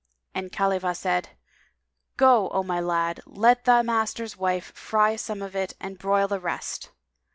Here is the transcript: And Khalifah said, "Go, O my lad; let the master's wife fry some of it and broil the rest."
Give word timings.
And 0.33 0.51
Khalifah 0.51 0.95
said, 0.95 1.29
"Go, 2.17 2.49
O 2.49 2.63
my 2.63 2.79
lad; 2.79 3.19
let 3.27 3.65
the 3.65 3.83
master's 3.83 4.35
wife 4.35 4.71
fry 4.75 5.15
some 5.15 5.43
of 5.43 5.55
it 5.55 5.73
and 5.79 5.99
broil 5.99 6.27
the 6.27 6.39
rest." 6.39 6.89